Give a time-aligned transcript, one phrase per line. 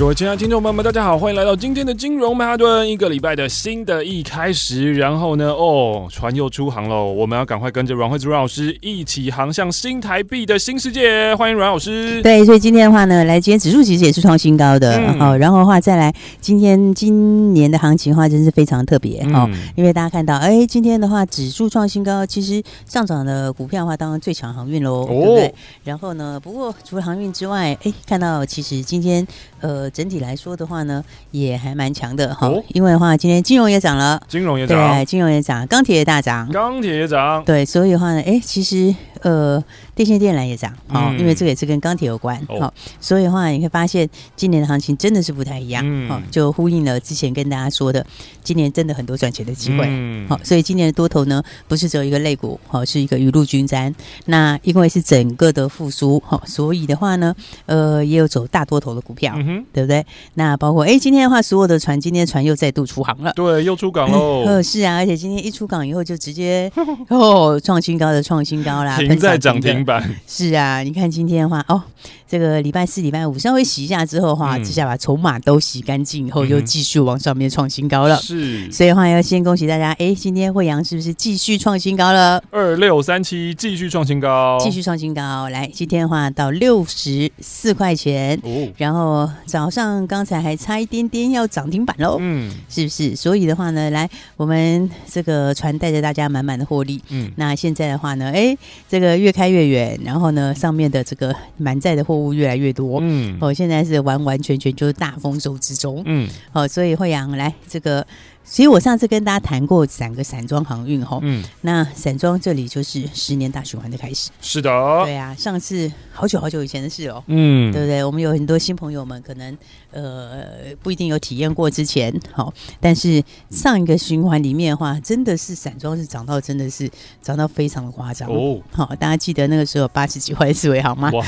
[0.00, 4.94] 各位亲爱的听众朋友们，大家好，欢迎来到今天的金融曼哈顿，一个礼拜的新的一开始。
[4.94, 11.36] 然后呢，哦，船又出航喽，我们要赶快跟着阮慧珠阮老师一起航向新台币的新世界。
[11.36, 12.22] 欢迎阮老师。
[12.22, 25.54] 对，所以今天的话呢，来，今天指数其实也是创新高的，好、嗯，然后的话再来，今天今年的行情的话，真是非常特别哦、嗯，因为大家看到，哎，今天的话指数创新高，其实上涨的股票的话，当然最强航运喽、哦，对不对？
[25.84, 29.26] 然后呢，不过除了航运之外，哎，看到其实今天
[29.60, 29.89] 呃。
[29.90, 39.62] 整体来说的话呢，也还蛮强的哈、哦，因为的话，今天金融也涨了，金融也涨，对，金融也涨，钢铁也大涨，钢铁也涨，对，所以的话呢，哎，其实呃。
[39.92, 48.06] 电线电缆也涨，好、嗯，因为这个也是跟钢铁有关，好、哦，所以的话你会发现今年的行情真的是不太一样，好、嗯，就呼应了之前跟大家说的，
[48.42, 49.84] 今年真的很多赚钱的机会，
[50.26, 53.94] 好、嗯，所以今年的多头呢，不是只有一个类股，好，是一个雨露均沾。
[54.24, 57.36] 那因为是整个的复苏，好，所以的话呢，
[57.66, 60.04] 呃，也有走大多头的股票，嗯、对不对？
[60.34, 66.70] 那包括哎，今天的话，所有的船，今天的船又再度出航了，对，又出港喽，呃， 是啊，而且今天一出港以后就直接
[67.08, 70.02] 哦，创新高的创新高啦，停在涨停板。
[70.26, 71.82] 是啊，你看今天的话哦，
[72.30, 78.16] 这个礼拜四、礼拜五稍微洗一下之后的话，接下来把筹码都洗干净以后，又继续往上面创新高了。
[78.18, 82.40] 是，所以的话要先恭喜大家，哎，今天惠阳是不是继续创新高了？
[82.52, 85.48] 二六三七继续创新高，继续创新高。
[85.48, 93.16] 来，今天的话到六十四块钱，哦，然后早上刚才还差一点点要涨停板喽，嗯，是不是？
[93.16, 98.56] 所以的话呢，来我们这个船带着大家满满的获利，嗯，那现在的话呢，哎，
[98.88, 99.80] 这个越开越远。
[100.04, 108.06] 然后呢，上面的这个满载的货物越来越多，嗯，哦，现在是完完全全就是大丰收之中，嗯，哦，所以惠阳来这个。
[108.50, 114.70] 其实我上次跟大家谈过三个散装航运哈，嗯，那散装这里就是十年大循环的开始，是的，
[115.04, 118.02] 对啊，上次好久好久以前的事哦，嗯，对不对？
[118.02, 119.56] 我们有很多新朋友们可能
[119.92, 120.42] 呃
[120.82, 126.90] 不一定有体验过之前，好，但是上一个循环里面的话，真的是散装是涨到真的是
[127.22, 131.08] 涨到非常的夸张哦，好，大家记得那个时候八十几块四维好吗？
[131.14, 131.24] 哇，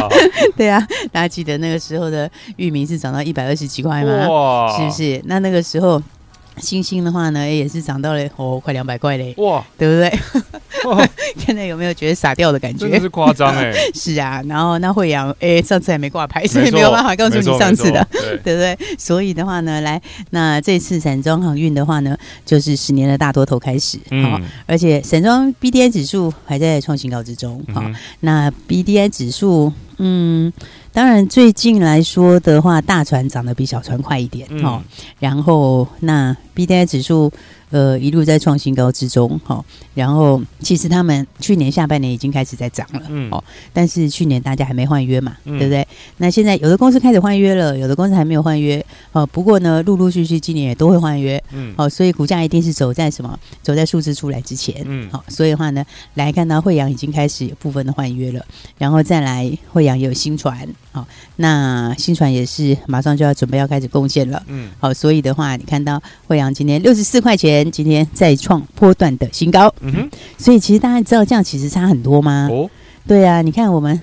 [0.56, 0.80] 对啊，
[1.12, 4.26] 大家记得那个时候的域名是涨到一百二十几块吗？
[4.26, 5.20] 哇，是不是？
[5.26, 6.02] 那那个时候。
[6.58, 9.34] 星星的话呢，也是涨到了哦，快两百块嘞！
[9.38, 10.10] 哇，对不对？
[11.44, 12.80] 现在有没有觉得傻掉的感觉？
[12.80, 13.72] 真的是夸张哎！
[13.94, 18.06] 是啊，然后那惠阳哎，上次还没挂牌，所以没有办法告诉你上次的，
[18.44, 18.78] 对，不对？
[18.98, 20.00] 所以的话呢，来，
[20.30, 30.52] 那这次散装航运的话呢，就是十年的大多头开始，好、嗯，而且散装 BDI 指数还在创新高之中，好、嗯，那 BDI 指数，嗯。
[30.94, 34.84] 当然，最近来说的话，大船涨得比小船快一点，哦、嗯。
[35.18, 37.32] 然后，那 BDI 指数。
[37.70, 39.64] 呃，一路在创新高之中，哈，
[39.94, 45.86] 然后其实他们去年下半年已经开始在涨了，嗯，哦，但是去年大家还没换约嘛，嗯、对不对？
[46.16, 53.38] 那现在有的公司开始换约了，有的公司还没有换约，哦，不过呢，陆陆续续今年也都会换约，嗯，哦，所以股价一定是走在什么？
[53.62, 55.84] 走在数字出来之前，嗯，好，所以的话呢，
[56.14, 58.44] 来看到惠阳已经开始有部分的换约了，
[58.78, 61.06] 然后再来惠阳也有新船，好，
[61.36, 67.62] 那新船也是马上就要准备要开始贡献了，嗯，好，所以的话，你看到惠阳今天六十四块钱。
[67.72, 72.48] 今天再创波段的新高，嗯哼，所以其实大家知道这样其实差很多吗？
[72.50, 72.70] 哦，
[73.06, 74.00] 对啊，你看我们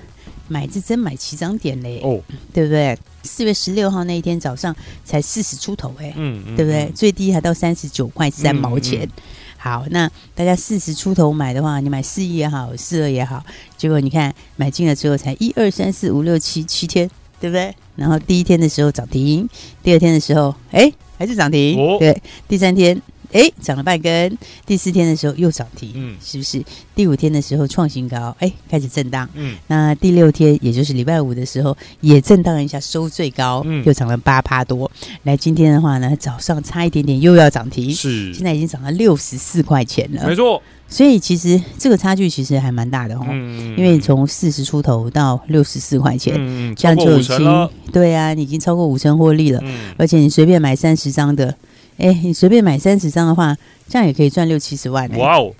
[0.47, 2.21] 买是真买起涨点嘞，哦，
[2.53, 2.95] 对不对？
[3.23, 6.87] 四月十六号那一天早上才四十出头，哎，嗯，对不对？
[6.93, 9.09] 最低还到三十九块三毛钱。
[9.57, 13.43] 好，那大家四十出头买的话，你买四一也好，四二也好，
[13.75, 17.09] 结果你看买进了之后才一二三四五六七七天，
[17.39, 17.73] 对不对？
[17.95, 19.49] 然后第一天的时候涨停，
[19.81, 23.01] 第二天的时候，哎，还是涨停，哦，对，第三天。
[23.31, 26.63] 哎，涨了半根，第四天的时候又涨停，嗯，是不是？
[26.95, 34.89] 第五天的时候创新高，哎，开始震荡，嗯，那第六天也就是礼拜五的时候也震荡一下，收最高，嗯，又涨了八趴多。
[35.23, 40.61] 来，今天的话呢，早上差一点点又要涨停，是，现在已经涨了六十四块钱了，没错。
[40.87, 51.55] 所以其实这个差距其实还蛮大的哦，嗯，因为从四十出头到六十四块钱，嗯，这样就已经对啊，你已经超过五成获利了，嗯，而且你随便买三十张的。
[51.99, 53.55] 哎，你随便买三十张的话，
[53.87, 55.07] 这样也可以赚六七十万。
[55.17, 55.53] 哇哦，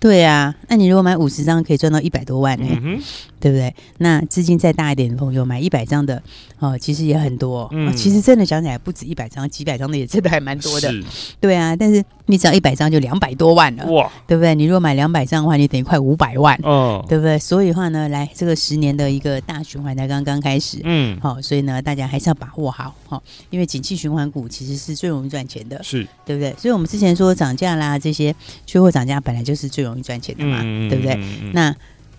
[0.00, 2.78] 对啊，那你如果买五十张，可以赚到一百多万呢、欸。
[2.82, 3.00] 嗯
[3.40, 3.72] 对不对？
[3.98, 6.20] 那资金再大一点的朋友买一百张的
[6.58, 7.68] 哦，其实也很多。
[7.72, 10.90] 嗯哦、其实真的讲起来不止一百张，几百张的也真的还蛮多的。
[10.90, 11.04] 是
[11.40, 14.54] 对啊，但是你只要一百张就两百多万了，哇，对不对？
[14.54, 17.38] 你如果买两百张的话，你等于快五百万，嗯，对不对？
[17.38, 26.54] 所以的话呢，来这个十年的一个大循环才刚刚开始，嗯，好、哦，所以呢，大家还是要把握好，好、哦，因为景气循环股其实是最容易赚钱的，是对不对？
[26.58, 28.34] 所以我们之前说涨价啦，这些
[28.66, 31.18] 缺货涨价本来就是最容易赚钱的嘛，嗯、对不对？
[31.52, 31.74] 那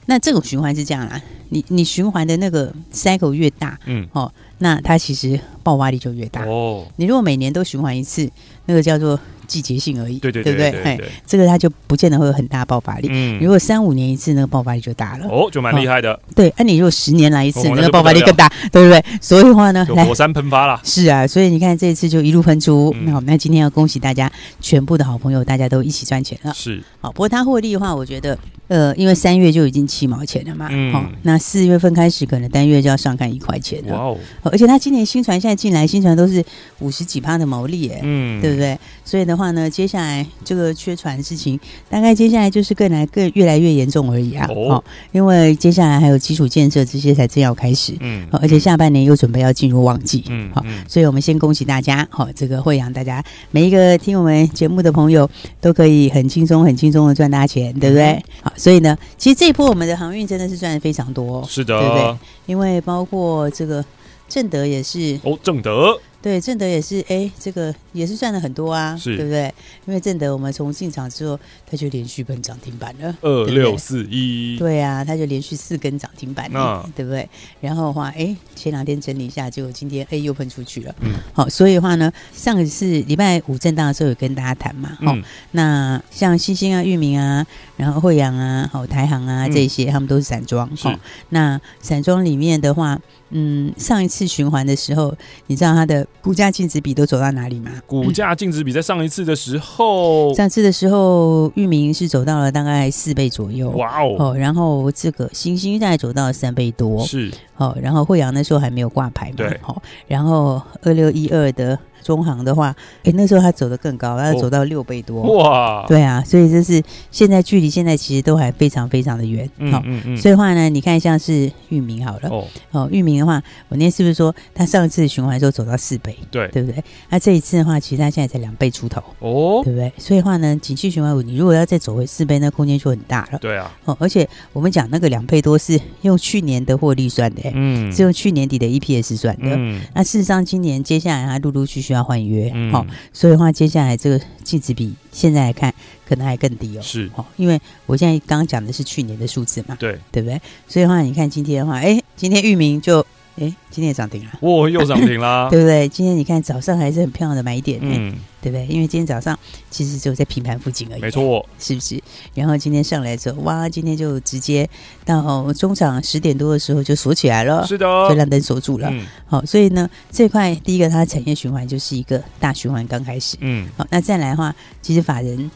[0.10, 6.44] 那这种循环是这样啦，你你循环的那个 cycle 越大，嗯，哦，那它其实爆发力就越大。
[6.46, 8.28] 哦，你如果每年都循环一次，
[8.66, 10.84] 那个叫做季节性而已，对对对，对不对？
[10.84, 13.08] 哎，这个它就不见得会有很大爆发力。
[13.12, 15.26] 嗯，如果三五年一次，那个爆发力就大了。
[15.28, 16.18] 哦，就蛮厉害的。
[16.36, 19.04] 对，那、啊、你如果十年来一次，哦、那个爆发力更大，对不对？
[19.20, 20.80] 所以的话呢，来火山喷发了。
[20.86, 22.94] 是啊，所以你看这一次就一路喷出。
[22.96, 24.32] 嗯、那好，那今天要恭喜大家，
[24.62, 26.54] 全部的好朋友，大家都一起赚钱了。
[26.54, 28.38] 是，好，不过它获利的话，我觉得。
[28.70, 33.96] 呃，因为三月就已经七毛钱了嘛，好、嗯哦，那四月份开始可能单月就要上看一块钱了。
[33.98, 34.18] 哇哦！
[34.44, 36.46] 而且他今年新船现在进来，新船都是
[36.78, 38.78] 五十几趴的毛利，哎，嗯，对不对？
[39.04, 41.60] 所以的话呢，接下来这个缺船的事情，
[41.90, 44.46] 大概接下来就是更来更越来越严重而已啊。
[44.50, 55.28] 哦，哦、因为接下来还有基础建设这些才正要开始，嗯，而且下半年又准备要进入旺季，嗯，好、哦，所以我们先恭喜大家，好、哦，这个会让大家每一个听我们节目的朋友
[55.60, 58.12] 都可以很轻松、很轻松的赚大钱，对不对？
[58.12, 59.40] 嗯、好，所以呢，其实。
[59.40, 62.18] 这一波我们的航运真的是赚的非常多，是的，对不对？
[62.46, 63.82] 因为包括这个
[64.28, 65.98] 正德也是哦，正德。
[66.22, 69.54] 对，正德也是，哎，这个也是赚了很多啊，是，对不对？
[69.86, 77.28] 因为正德我们从进场之后，它就连续奔涨停板了，二六四一，对啊，它就连续四根涨停板，那对不对？
[77.62, 91.00] 然后的话，哎，前两天整理一下，结果今天哎又喷出去了，嗯，好，所以的话呢，上一次礼拜五震荡的时候有跟大家谈嘛，好、嗯，那像星星啊、域名啊，然后惠阳啊、好台航啊这些，他们都是散装，好、嗯，
[91.30, 93.00] 那散装里面的话。
[93.32, 95.14] 嗯，上一次循环的时候，
[95.48, 97.72] 你知道它的股价净值比都走到哪里吗？
[97.86, 103.70] 股价净值比在上一次的时候，嗯、上次的时候，域名是走到了大概四倍左右。
[103.72, 104.16] 哇哦！
[104.20, 107.06] 哦，然后这个星星大概走到了三倍多。
[107.06, 107.32] 是。
[107.58, 109.36] 哦，然后惠阳那时候还没有挂牌嘛。
[109.38, 109.60] 对。
[109.62, 111.78] 好、哦，然后二六一二的。
[112.04, 115.22] 中行的话，哎，那时候它走得更高，它走到六倍多。
[115.38, 115.86] 哇！
[115.88, 116.82] 对啊，所以就是
[117.12, 119.46] 现在距离现在其实都还非常非常的远。
[119.72, 122.30] 好、嗯嗯嗯，所以的话呢，你看像是域名好了。
[122.30, 126.16] 哦，哦，裕民的话，我那天是不是说它上一次循环候走到四倍？
[126.32, 126.84] 对，对不对？
[127.10, 129.02] 那这一次的话，其实它现在才两倍出头。
[129.20, 129.92] 哦，对不对？
[129.98, 133.40] 所以的话呢，景气循环五，你如果要再走回四倍，那空间就很大了。
[133.40, 133.72] 对啊。
[133.86, 139.50] 哦，而且我们讲那个两倍多是用去年的获利算的，嗯，是用去年底的 EPS 算的。
[139.56, 142.52] 嗯，那事实上今年接下来它陆陆续续要换约。
[142.54, 145.74] 嗯好、哦，所以的话，接下来这个净值比现在来看，
[146.08, 146.82] 可能还更低哦。
[146.82, 150.42] 是，哦，因为我现在刚刚讲的是去年的数字嘛，对，对不对？
[150.68, 153.06] 所以的话，你看今天的话，哎，今天域名就，
[153.40, 155.88] 哎，今天也涨停了，哇，又涨停啦， 对不对？
[155.88, 158.16] 今天你看早上还是很漂亮的买点，嗯。
[158.42, 158.66] 对不对？
[158.68, 159.38] 因为今天早上
[159.70, 162.02] 其实只有在平盘附近而已，没错，是不是？
[162.34, 164.66] 然后今天上来之后，哇，今天就直接
[165.04, 168.88] 到中场十点多的时候就锁起来了，是的，就让灯锁住了。
[168.94, 175.52] 嗯、好，所以呢，这块第一个它的产业循环就是一个大循环刚开始，嗯，好，那再来的话，其实法人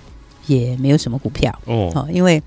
[0.48, 2.44] 也没有什么股票哦，好，因为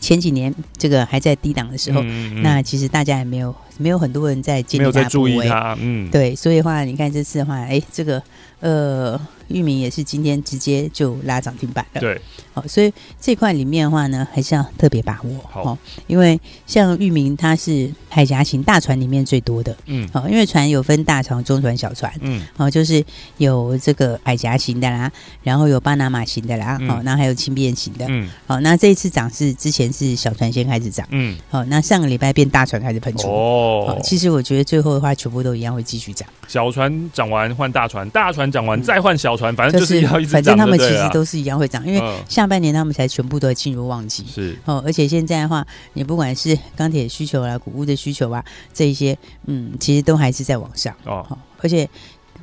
[0.00, 5.48] 前几年这个还在低档的时候，嗯嗯、那其实大家也没有没有很多人在建立它部位，
[5.78, 8.22] 嗯，对，所以的话，你看这次的话，哎，这个
[8.60, 9.20] 呃。
[9.50, 12.20] 裕民也是今天直接就拉涨停板了，对，
[12.52, 15.76] 好，所以这块里面的话呢，还是要特别把握，好，
[16.06, 23.04] 因为像域名它是海峡型大船里面最多的，嗯，好，因为船有分大船、中船、小船，嗯，好，就是
[23.38, 25.10] 有这个海峡型的啦，
[25.42, 40.10] 然后有巴拿马型的啦，好、嗯，那还有轻便型的，嗯，好，那这一次涨是之前是小船先开始涨，嗯，好，那上个礼拜变大船开始喷出，哦，好，其实我觉得最后的话，全部都一样会继续涨，小船涨完换大船，大船涨完再换小船，反正就是要。
[40.28, 44.24] 反正他们其实都是一样会涨，因为下半年他们才全部都进入旺季。
[44.26, 49.16] 是哦，而且现在的话，你不管是钢铁需求啊、谷物的需求啊，这一些，
[49.46, 50.94] 嗯，其实都还是在往上。
[51.04, 51.26] 哦，
[51.60, 51.88] 而且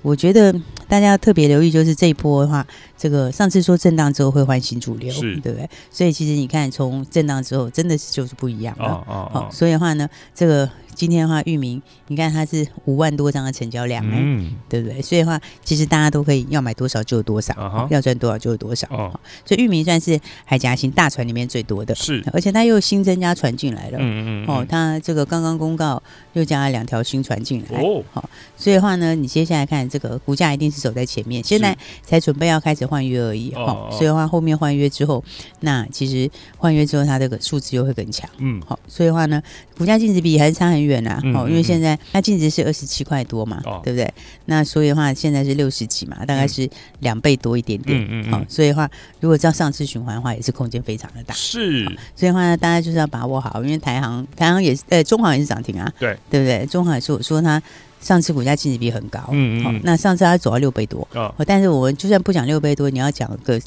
[0.01, 0.51] 我觉得
[0.87, 2.65] 大家要特别留意，就是这一波的话，
[2.97, 5.69] 这个上次说震荡之后会换新主流，是对不对？
[5.91, 8.85] 所以其实你看，从震荡之后，真的是就是不一样了。
[8.85, 10.69] 哦哦，哦，所以的话呢，这个。
[10.97, 14.99] 今天的话，域名你看它是五万多张的成交量，嗯，对不对？
[14.99, 18.87] 所以的话，其实大家都可以要买多少就有多少，啊、要赚多少就有多少。
[18.89, 26.01] 哦，所以域名算是海岬型大船里面最多的，是，而且它又新增加船进来了，嗯嗯，嗯哦，它这个刚刚公告
[26.33, 28.27] 又加了两条新船进来，哦，好，
[28.57, 35.23] 所以的话呢，你接下来看这个股价一定是走在前面，现在才准备要开始换约而已，哦，所以的话后面换约之后，
[35.59, 36.27] 那其实
[36.57, 39.39] 换约之后它这个数字又会更强，嗯，好，所以的话呢，
[39.77, 44.11] 股价净值比还是差很远呐，哦，因为现在它净值是二十七块多嘛，对不对？
[44.45, 48.89] 那所以的话现在是六十几嘛，大概是两倍多一点点，嗯嗯，好，所以的话
[49.19, 51.83] 如果照上次循环的话，也是空间非常的大，是，
[52.15, 56.65] 所以的话呢，大家就是要把握好，因为台行台行也是，呃，中行也是涨停啊，对，对不对？
[56.65, 57.61] 中行也是我说它。
[57.99, 63.59] 上次股价净值比很高，嗯嗯，好，那上次它走到六倍多，哦，但是我们就算不讲六倍多，你要讲个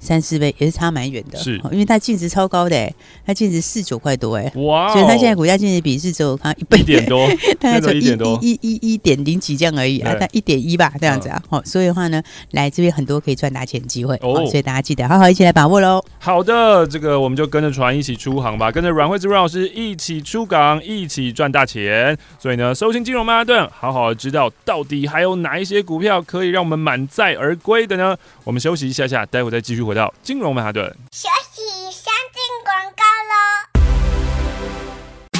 [0.00, 2.92] 三四倍也是差蛮远的，是，因为它净值超高的，哎，
[3.24, 7.26] 它净值四九块多，哎，哇，所以它现在股价净值比是只有它一倍点多，
[7.58, 8.38] 大概就一点多。
[8.42, 16.04] 一一一点零几这样而已啊，大概一点一吧，这样子啊，好，所以的话呢，来这边很多可以赚大钱机会，哦，所以大家记得好好一起来把握喽。
[16.18, 22.16] 好的，这个我们就跟着船一起出航吧，跟着阮惠芝阮老师一起出港，一起赚大钱。
[22.38, 23.68] 所以呢，收听金融曼哈顿。
[23.78, 28.16] 好好知道到底还有哪一些股票可以让我们满载而归的呢？
[28.42, 30.84] 我们休息一下下，待会再继续回到金融曼哈顿。
[31.12, 33.04] 休息，先进广告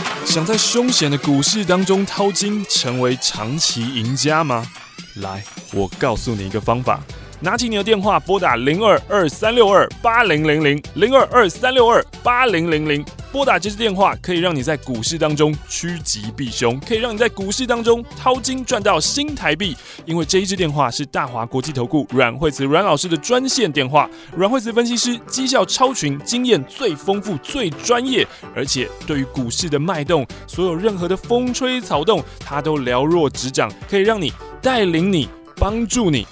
[0.03, 0.27] 喽。
[0.27, 4.67] 想在凶险的股市当中淘金，成为长期赢家吗？
[5.15, 7.01] 来，我告诉你一个方法。
[7.41, 13.03] 拿起你的电话，拨打零二二三六二八零零零零二二三六二八零零零。
[13.37, 19.77] 拨打这支电话，可以让你在股市当中趋吉避凶，可以让你在股市当中淘金赚到新台币。
[20.07, 36.27] 因为这一支电话是大华国际投顾阮惠慈阮老师的专线电话，阮惠慈分析师绩效超群，经验最丰富、最专业，而且对于股市的脉动，所有任何的风吹草动，他都了若指掌，可以让你带领你、帮助你。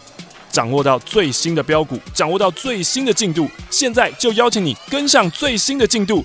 [0.51, 6.25] 掌握到最新的标股，掌握到最新的进度，现在就邀请你跟上最新的进度。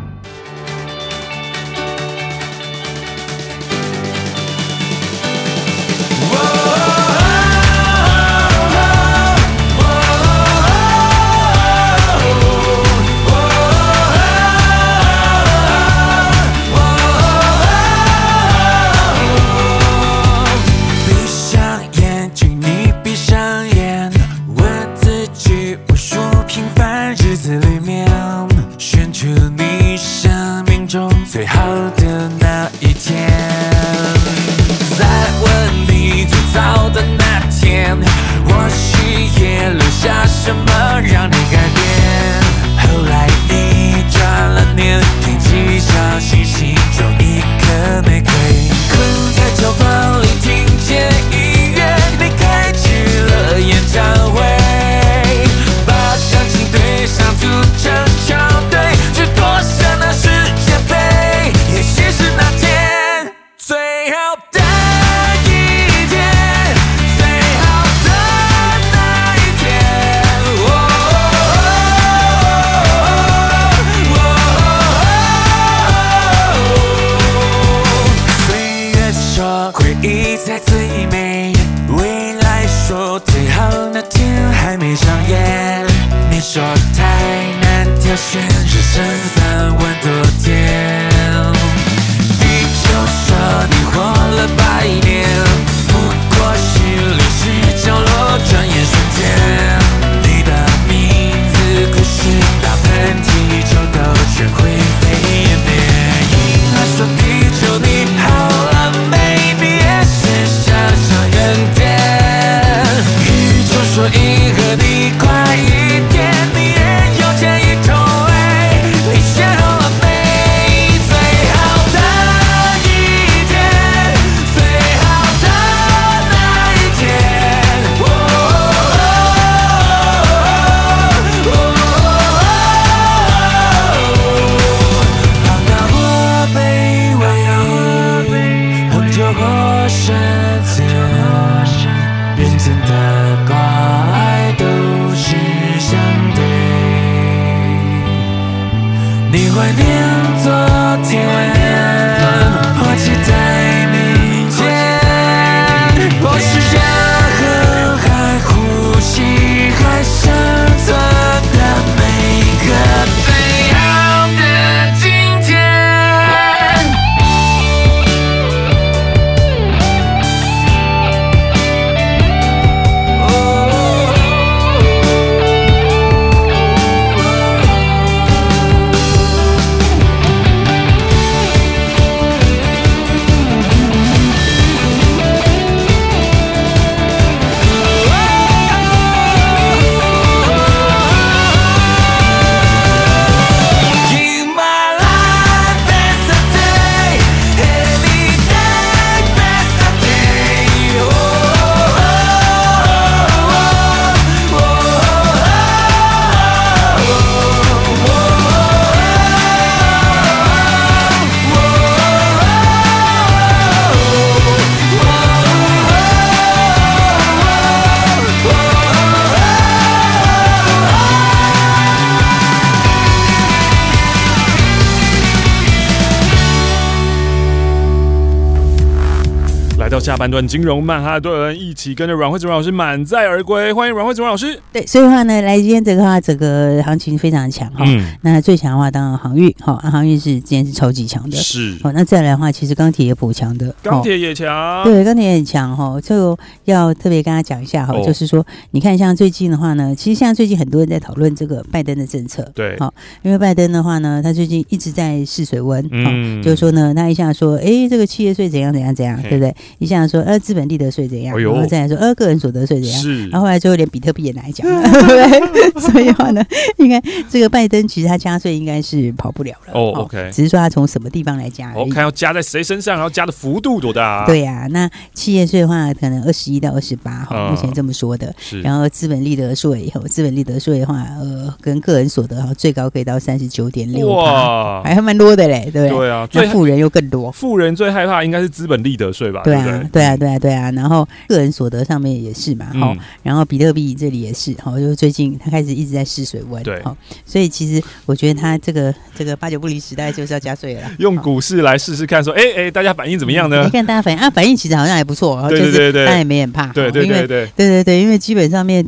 [230.11, 233.71] 下半段金融曼哈顿，一起跟着阮慧子阮老师满载而归。
[233.71, 234.59] 欢迎阮慧子阮老师。
[234.73, 237.85] 对，所以的话呢，来今天这个话，整个行情非常强哈。
[237.87, 238.05] 嗯。
[238.21, 241.37] 那最强的话，当然航运哈，航运是今天是超级强的。
[241.37, 241.77] 是。
[241.81, 243.73] 好，那再来的话，其实钢铁也补强的。
[243.81, 244.83] 钢铁也强。
[244.83, 245.97] 对，钢铁也很强哈。
[246.01, 252.45] 就要特别跟他讲一下哈，哦、就是说，你看像最近的话呢，其实像最近很多人在讨论这个拜登的政策。
[252.53, 252.77] 对。
[252.79, 255.87] 好，因为拜登的话呢，他最近一直在试水温。
[255.89, 256.43] 嗯。
[256.43, 259.55] 就是说呢，他一下说，哎，这个企业税怎样怎样怎样，嘿对不对？
[259.79, 260.61] 一下说，呃，资本。
[260.71, 261.37] 利得税怎样？
[261.37, 263.01] 然后再来说，呃，个人所得税怎样？
[263.01, 263.27] 是。
[263.27, 264.65] 然后后来最后连比特币也来讲？
[265.81, 266.41] 所以的话呢，
[266.77, 269.73] 应该这个拜登其实他加税应该是跑不了了。
[269.73, 270.29] 哦，OK。
[270.31, 271.73] 只是说他从什么地方来加？
[271.75, 274.25] 我看要加在谁身上，然后加的幅度多大？
[274.25, 278.33] 对呀，那企业税的话，可能二十一到二十八，哈，目前这么说的。
[278.37, 278.61] 是。
[278.61, 285.97] 然后资本利得税以后，资本利得税的话，呃，跟个人所得哈，最高可以到三十九点六，哇，还蛮多的嘞，对不对？
[285.97, 287.29] 对啊，最富人又更多。
[287.31, 289.41] 富人最害怕应该是资本利得税吧？
[289.43, 290.71] 对啊，对啊，对啊，对啊。
[290.71, 296.81] 然后个人所得上面也是嘛，哈、嗯，然后比特币这里也是，哈，就是最近它开始一直在试水温，对，
[297.25, 300.91] 所以其实我觉得它这个这个八九不离十，大概就是要加税了。
[300.99, 303.63] 用股市来试试看，说，哎哎、欸，大家反应怎么样呢？
[303.63, 308.85] 你看大家反应啊，反应其实好像还不错，对对对对，大家也没很怕，对对对对对对对，因为基本上面。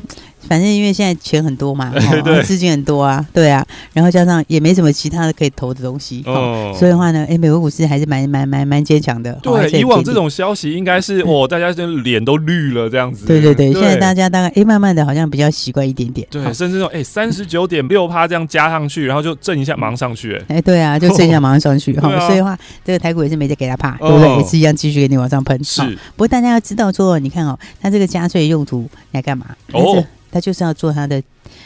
[0.48, 1.92] 反正因为现在钱很多嘛，
[2.44, 9.34] 资金很多啊，对啊，然后加上也没什么其他的可以投的东西，哦，所以的话呢，哎，美国股市还是蛮蛮蛮蛮坚强的。
[9.42, 13.26] 对，以往这种消息应该是哦，大家的脸都绿了这样子。
[13.26, 16.28] 对对对，现在大家大概哎，慢慢的好像比较习惯一点点。
[16.30, 20.42] 对，甚至说哎，三十九点六趴这样加上去，然后就震一下，马上上去。
[20.48, 21.94] 哎，对啊，就震一下， 马上上去。
[22.00, 24.38] 哈，所以的话，这个台股也是没得给他怕，对不对？
[24.38, 25.64] 也是一样继续给你往上喷。
[25.64, 25.82] 是，
[26.16, 29.46] 不过大家要知道说，你看哦，它这个加税用途来干嘛？
[29.74, 30.04] 哦。
[30.34, 31.22] 他就是要做他的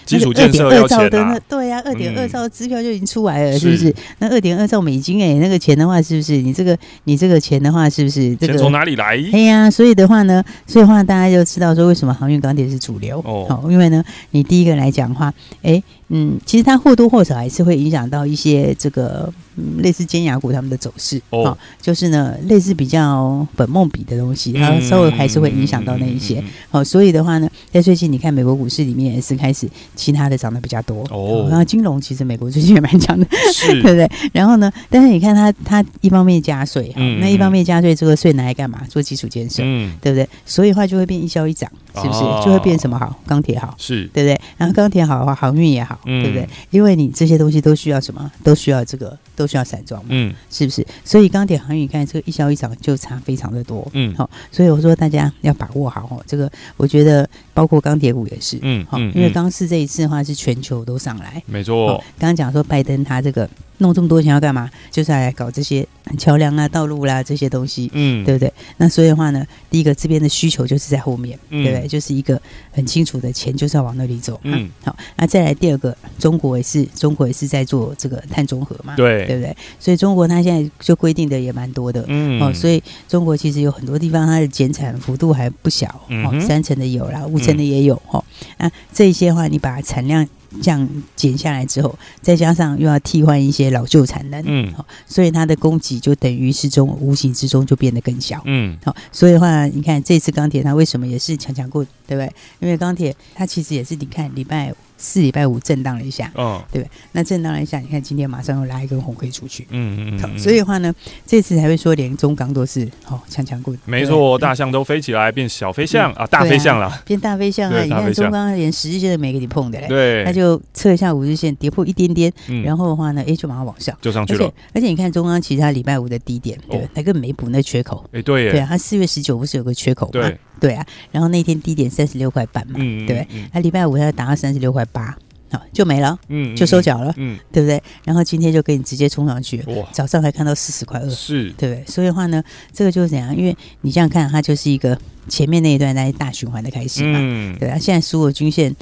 [0.06, 3.93] 基础建设要钱的，对呀，二点二兆的支票就已经出来了，是不是？
[4.19, 6.38] 那二点二兆美金，哎，那个钱的话，是不是？
[6.38, 8.36] 你这个你这个钱的话，是不是？
[8.36, 9.17] 这个从哪里来？
[9.32, 13.45] 哎呀，所以的话呢，所以的话大家就知道说，为什么航运钢铁是主流哦？
[13.47, 15.82] 好，因为呢，你第一个来讲的话，哎。
[16.10, 26.41] 嗯，其实它或多或少还是会影响到一些这个嗯类似尖牙股它们的走势哦，哦，就是呢类似比较本梦比的东西，它稍微还是会影响到那一些。
[26.72, 33.26] 哦，所以的话呢，在最近你看美国股市里面也是开始其他的涨得比较多哦，然后金融其实美国最近也蛮强的，
[33.82, 34.10] 对不对？
[34.32, 38.82] 然后呢，但是你看它它一方面加税，嗯，那一方面加税这个税拿来干嘛？
[38.88, 40.28] 做基础建设，嗯，对不对？
[40.46, 41.70] 所以的话就会变一消一涨，
[42.01, 42.19] 是不是？
[42.19, 43.15] 哦、就会变什么好？
[43.25, 44.39] 钢铁好，是对不对？
[44.57, 45.99] 然后钢铁好的话，航运也好。
[46.05, 46.47] 嗯、对不对？
[46.69, 48.31] 因为你这些东西都需要什么？
[48.43, 50.86] 都需要这个，都需要散装嘛，嗯，是不是？
[51.03, 56.23] 所以钢铁航运，你看这个一消一涨就差非常的多，嗯，好，所以我说大家要把握好哦。
[56.25, 57.27] 这个我觉得
[57.58, 61.98] 包括钢铁股也是，嗯，好，因为钢市这一次的话是全球都上来，没错。
[62.20, 63.50] 刚刚讲说拜登他这个。
[63.80, 64.67] 弄这么多钱要干嘛？
[64.89, 68.52] 就是来搞这些桥梁啊、道路啦、啊、这些东西，嗯，对不对？
[68.78, 71.88] 那所以的话呢，第一个这边的需求就是在后面，嗯、对不对？
[71.88, 72.41] 就是一个
[72.72, 74.98] 很清楚的钱就是要往那里走，嗯，好。
[75.15, 79.56] 那再来第二个，中国也是，中国也是在做这个碳中和嘛，对，对不对？
[79.80, 88.23] 所以中国它现在就规定的也蛮多的，嗯，哦，所以中国其实有很多地方它的减产幅度还不小，哦，三成的有啦，五成的也有，哦，
[88.57, 90.27] 那这些话你把产量。
[90.62, 102.33] 这样减下来之后，再加上又要替换一些老旧产能，嗯，好，所以它的供给就等于是中无形之中就变得更小，嗯，好，所以的话，你看这次钢铁它为什么也是强强过，对不对？
[102.62, 104.73] 因为钢铁它其实也是你看礼拜。
[104.97, 106.91] 四礼拜五震荡了一下，哦，对不对？
[107.12, 110.39] 那震荡了一下，你看今天马上又拉一根红 K 出去，嗯嗯嗯。
[110.39, 110.93] 所以的话呢，
[111.25, 117.83] 这次才会说连中钢都是哦强强棍，没错，大象都飞起来变小飞象啊，大飞象了，变大飞象啊！
[117.83, 122.33] 你看中钢连十日线都没给你碰的嘞，对，那就测一下五日线跌破一点点，
[122.63, 124.51] 然后的话呢，哎，就马上往上，就上去了。
[124.73, 130.31] 而且你看中钢其实它礼拜五的低点，对，它根本没补那缺口，哎，对，对啊，它四月十九不是有个缺口吗？
[130.60, 135.17] 对啊，然后那天低点三十六块半嘛，对，那礼拜五它打到三十六块八。
[135.50, 137.82] 好，就没了，嗯，就收脚了，嗯，对不对？
[138.04, 139.88] 然后今天就给你直接冲上去，哇！
[139.93, 141.86] 早上还看到四十块二，是，对不对？
[141.88, 142.43] 所以的话呢，
[142.74, 143.34] 这个就是怎样？
[143.34, 147.78] 因为你这样看，它就是一个前面那一段那大循环的开始嘛，嗯，对啊。
[147.80, 148.76] 现在所有均线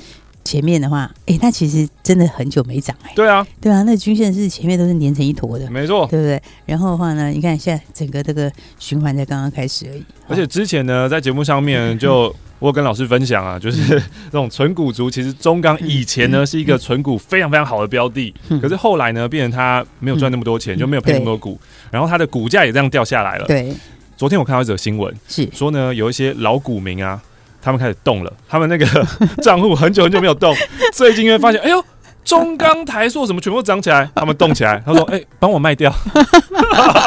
[0.46, 6.42] 前面的话，哎，那其实真的很久没涨，哎，对啊，对啊，那均线是前面都是连成一坨的，没错，对不对？
[6.66, 12.34] 然后的话呢，你看现在整个这个循环才刚刚开始而已，而且之前呢，在节目上面就。
[12.58, 13.86] 我跟老师分享啊，就是
[14.32, 21.60] 这种纯股族，其实中钢以前呢是一个纯股非常非常好的标的，可是后来呢，变成它没有赚那么多钱，就没有配那么多股，
[21.92, 23.46] 然后它的股价也这样掉下来了。
[23.46, 23.76] 对，
[24.16, 25.48] 昨天我看到一则新闻，是。
[25.52, 27.22] 说呢，有一些老股民啊，
[27.66, 28.86] 他们开始动了，他们那个
[29.42, 30.56] 账户很久很久没有动，
[30.94, 31.84] 最近因为发现，哎呦。
[32.24, 34.82] 中钢、台塑什么全部涨起来，他们动起来。
[34.84, 35.94] 他说：“哎、欸，帮我卖掉。”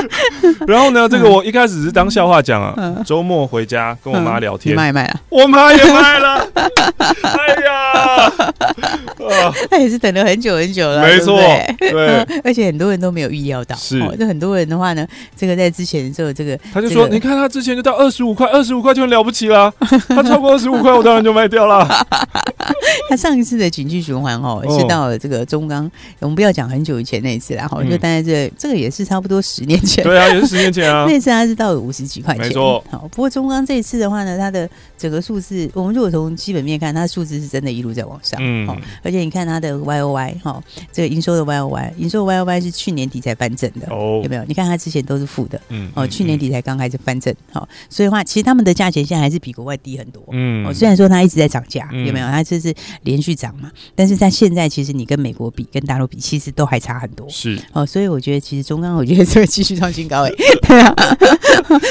[0.66, 2.96] 然后呢，这个我一开始只是当笑话讲啊。
[3.04, 6.46] 周末回家跟我妈聊天，卖卖了，我妈也卖了。
[7.22, 8.32] 哎呀，
[9.70, 11.36] 他也是等了很久很久了，没错，
[11.78, 13.74] 对， 而且很多人都没有预料到。
[13.76, 19.72] 是，就很多人的话呢，这个在之前的时候，这个他就说：“你看他之前就到二十五块，二十五块就很了不起了。
[20.08, 21.88] 他超过二十五块，我当然就卖掉了。”
[23.08, 24.62] 他上一次的景气循环哦。
[24.78, 31.04] 是到了这个中钢，我们不要讲很久以前那一次啦，哈，就大概这这个也是差不多十年前，对啊，也是十年前啊。
[31.10, 32.82] 那次它是到了五十几块钱，没错。
[32.90, 38.66] 好，不过中钢这一次的话呢，它的整个数字，我们如果从基本面看，它的数字是真的一路在往上，嗯，
[39.02, 44.44] 而且你看它的 Y O Y 哈，这个营收的 Y O Y，营收 Y O Y 是去年底才翻正的，哦，有没有？
[44.46, 52.26] 你看它之前都是负的，嗯，哦，去年底才刚开始翻正，好，所以的话，其实他们的价钱现在还是比国外低很多，嗯，哦，虽然说它一直在涨价，有没有？
[52.26, 57.28] 它就是连续涨嘛，但是在现在其实你跟美国比跟大陆比，其实都还差很多。
[57.28, 57.60] 是。
[57.72, 60.32] 哦，所以我觉得其实中钢，我觉得这个继续创新高哎。
[60.66, 60.94] 对啊，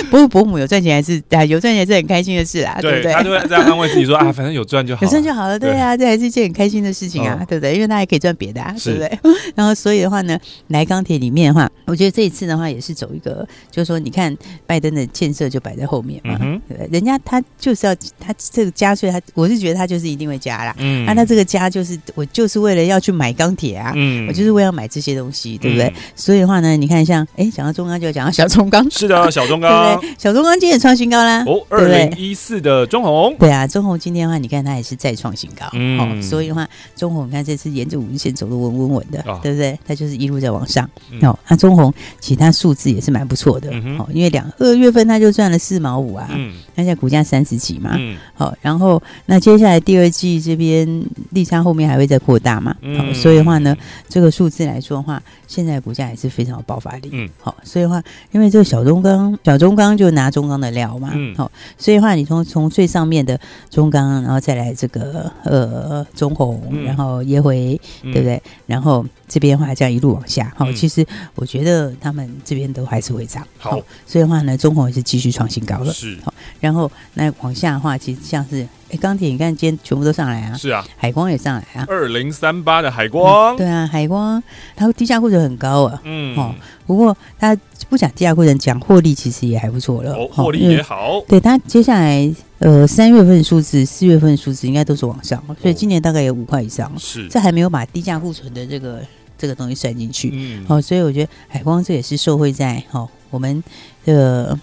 [0.10, 3.14] 不过伯母有赚钱还是啊有赚钱是很开心的事啊，对不对？
[3.14, 5.58] 他就会这样安慰自己说 啊，反正有赚就好，有赚就好了。
[5.60, 7.74] 对啊，这还是一件很开心的事情啊，对不对？
[7.76, 9.20] 因为他还可以赚别的啊，对不对？
[9.56, 16.90] 然后所以的话呢，来钢铁里面的话，我觉得这一次的话也是走一个，就是说你看拜登的建设就摆在后面嘛，对不对？
[16.92, 20.76] 人家他就是要他这个加税，他我是觉得他就是一定会加啦。
[20.80, 25.88] 嗯，那他这个加就是我就是为了要去买钢铁啊，嗯，我就是为了买这些东西，对不对？
[25.88, 39.78] 嗯、所以的话呢，你看像，哎，讲到中钢就要讲到小中钢，是的，小中钢， 对，小中钢今天也创新高啦，哦，二零一四的中红，对啊，中红今天的话，你看它也是再创新高，嗯、哦，所以的话，中红你看这次沿着五日线走得稳稳稳的，哦、对不对？
[39.86, 53.78] 它就是一路在往上，嗯、哦，那中红其他数字也是蛮不错的，嗯、哦，因为两二月份它就赚了四毛五啊，嗯，那现在股价三十几嘛，嗯，好，然后那接下来第二季这边利差后面还会再扩大嘛，嗯、哦，所以的话呢。
[54.10, 57.10] 这个数字来说的话，现在股价也是非常有爆发力。
[57.12, 61.12] 嗯，好，所以的话，因为这个小中钢，小中钢就拿中钢的料嘛。
[61.14, 68.42] 嗯，好，所以的话，你从从最上面的中钢，然后再来这个呃中红，然后耶辉，对不对？
[68.66, 73.46] 然后这边的话这样一路往下，好，其实我觉得他们这边都还是会涨。
[73.58, 75.94] 好，所以的话呢，中红也是继续创新高了。
[75.94, 78.68] 是，好，然后那往下的话，其实像是。
[78.92, 80.58] 哎，钢铁，你看今天全部都上来啊！
[80.58, 81.86] 是啊，海光也上来啊。
[81.88, 84.44] 二零三八的海光，对啊，海光
[84.76, 86.02] 它低价库存很高啊。
[86.04, 86.54] 嗯，哦，
[86.86, 87.58] 不过它
[87.90, 90.14] 不讲低价库存，讲获利其实也还不错了。
[90.14, 91.22] 哦，获利也好。
[91.26, 96.92] 对，它接下来呃三月份数字、四月份数字应该都是往上，所以今年大概有五块以上。
[97.00, 99.02] 是，这还没有把低价库存的这个
[99.38, 100.32] 这个东西算进去。
[100.34, 103.64] 嗯，好，所以我觉得海光这也是受惠在哦我们
[104.04, 104.60] 的。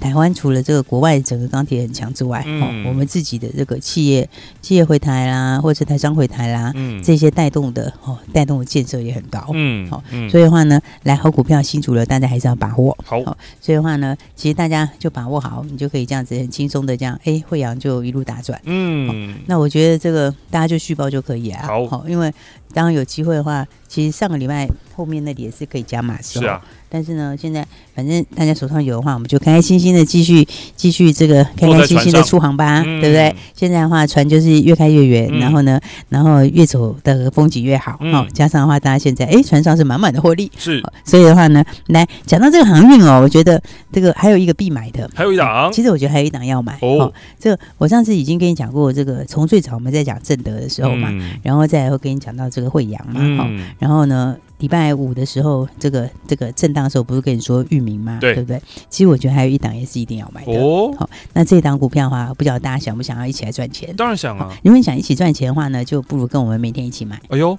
[0.00, 4.28] 台湾除了这个国外整个钢铁很强之外，嗯、哦，我们自己的这个企业
[4.62, 13.36] 企业回台啦，或者台商回台啦，嗯，这些带动的哦，带动的建设也很高，嗯，好、哦，所以的话呢，来好股票新主流，大家还是要把握好、哦。
[13.60, 22.32] 所以的话呢，其实大家就把握好，你就可以这样子很轻松的这样，哎，惠阳就一路打转，嗯、哦，那我觉得这个大家就续报就可以啊，好，好，因为
[22.72, 26.62] 当有机会的话，其实上个礼拜后面那里也是可以加码，是啊。
[26.88, 33.34] 但是呢，现在反正大家手上有的话，我们就开开心心的继续继续这个开开心心的出航吧，对不对？
[33.54, 37.98] 现在的话，船就是越开越远，嗯、然后呢，然后越走的风景越好。
[38.00, 40.50] 哦，加上的话，大家现在哎，船上是满满的获利。
[41.04, 47.12] 所以的话呢，来讲到这个航运哦，我觉得这个还有一个必买的，还有一档、嗯，其实我觉得还有一档要买哦，哦。
[47.38, 54.36] 这个我上次已经跟你讲过，这个从最早我们在讲正德的时候嘛，嗯、然后再来会跟你讲到这个惠阳嘛，哦，然后呢。
[54.58, 58.18] 礼拜五的时候，这个这个震荡的时候，不是跟你说域名吗？
[58.20, 58.60] 对，对不对？
[58.90, 60.52] 其实我觉得还有一档也是一定要买的。
[60.52, 63.94] 哦，好，那这档股票的话，不知道大家想不想要一起来赚钱？
[63.96, 64.52] 当然想啊！
[64.62, 67.20] 如果你想一起赚钱的话呢，就不如跟我们每天一起买。
[67.28, 67.56] 哎呦！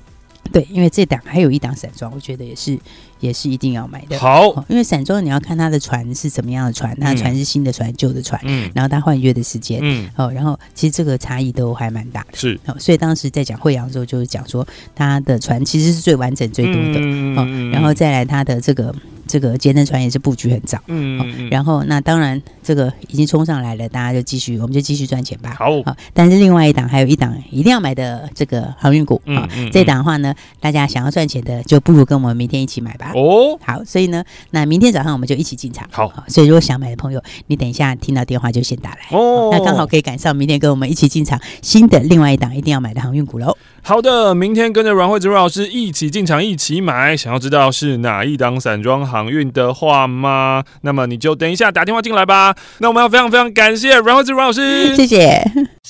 [0.51, 2.77] 对，因为这档还有一档散装，我觉得也是
[3.19, 4.17] 也是一定要买的。
[4.19, 12.37] 好，因为散装你要看它的船是怎么样的船，它的船是新的船、旧的船，嗯，然后它换约的时间，嗯，哦，然后其实这个差异都还蛮大的。
[12.37, 18.93] 是，哦，所以当时在讲惠阳的时候，就是讲说它的船其实是最完整、最多的，嗯，哦，然后再来它的这个。
[19.29, 25.55] 这个节能船也是布局很早，嗯，嗯，嗯，然后那当然这个已经冲上来了，大家就继续，我们就继续赚钱吧。
[25.59, 33.11] 好，好，但是另外一档还有一档一定要买的这个航运股，嗯，这档的话呢，大家想要赚钱的就不如跟我们明天一起买吧。
[33.13, 35.87] 哦，好，所以呢，那明天早上我们就一起进场。
[35.91, 43.55] 好，好，所以如果想买的朋友，你等一下听到电话就先打来，哦，那刚好可以赶上明天跟我们一起进场新的另外一档一定要买的航运股喽。
[43.81, 47.17] 好的，明天跟着阮惠子阮老师一起进场，一起买。
[47.17, 50.63] 想要知道是哪一档散装航运的话吗？
[50.81, 52.55] 那么你就等一下打电话进来吧。
[52.79, 55.41] 那我们要非常非常感谢阮惠子阮老师，谢谢。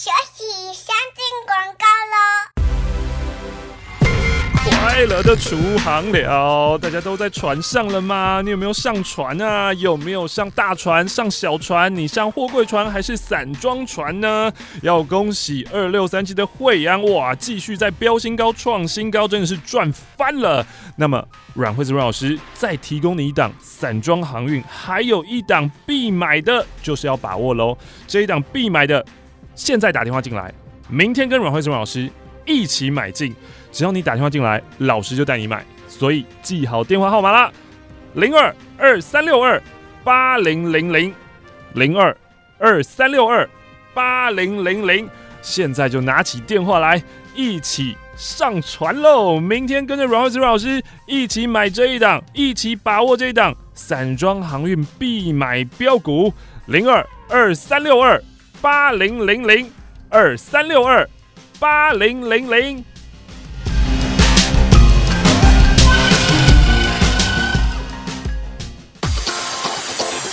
[4.92, 8.42] 快乐的出航了，大家都在船上了吗？
[8.44, 9.72] 你有没有上船啊？
[9.76, 11.96] 有没有上大船、上小船？
[11.96, 14.52] 你上货柜船还是散装船呢？
[14.82, 20.66] 要恭喜二六三七的惠安哇，继续在飙新高、创新高，真的是赚翻了。
[20.96, 21.24] 那么
[21.54, 27.78] 阮惠子阮老师再提供你一档散装航运，还有一档必买的，就是要把握喽。
[28.08, 29.06] 这一档必买的，
[29.54, 30.52] 现在打电话进来，
[30.90, 32.10] 明天跟阮惠子阮老师
[32.44, 33.36] 一起买进。
[33.72, 37.52] 只要你打电话进来，老师就带你买，所以记好电话号码啦：
[38.14, 39.62] 零二二三六二
[40.04, 41.14] 八零零零
[41.74, 42.16] 零二
[42.58, 43.48] 二三六二
[43.94, 45.10] 八零零零。
[45.42, 47.02] 现在就拿起电话来，
[47.34, 49.40] 一起上船喽！
[49.40, 56.34] 明天跟着阮惠子阮老师一起买这一档，一起把握这一档散装航运必买标股：
[56.66, 58.22] 零二二三六二
[58.62, 59.72] 八零零零
[60.10, 61.08] 二三六二
[61.58, 62.84] 八零零零。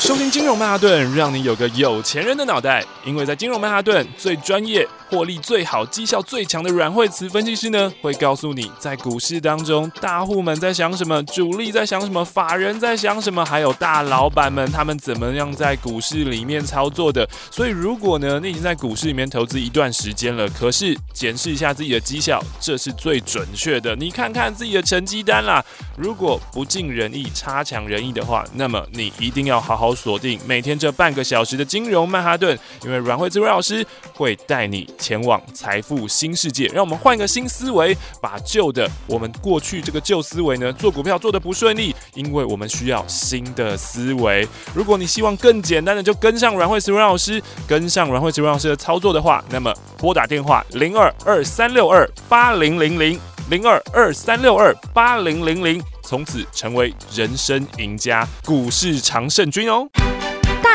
[0.07, 2.85] 收听金融曼哈顿，让你有个有钱人的脑袋。
[3.05, 17.29] 因为在金融曼哈顿，最专业、获利最好、绩效最强的阮惠慈分析师呢，会告诉你在股市当中，大户们在想什么，主力在想什么，法人在想什么，还有大老板们他们怎么样在股市里面操作的。
[17.51, 23.97] 所以，如果呢，你已经在股市里面投资一段时间了，可是检视一下自己的绩效，这是最准确的。
[23.97, 25.65] 你看看自己的成绩单啦，
[25.97, 29.96] 如果不尽人意、差强人意的话，那么你一定要好好。
[29.97, 36.67] 锁定每天这半个小时的金融曼哈顿，因为阮惠子阮老师会带你前往财富新世界。
[36.67, 44.47] 让我们换一个新思维，把旧的我们过去这个旧思维呢，做股票做得不顺利，因为我们需要新的思维。
[44.75, 55.83] 如果你希望更简单的，就跟上阮惠子阮老师，跟上阮惠子阮老师的操作的话，那么拨打电话零二二三六二八零零零零二二三六二八零零零。
[56.03, 59.89] 从此成为人生赢家，股市常胜军哦。